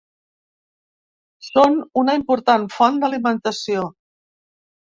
[1.49, 3.87] Són una important font d'alimentació.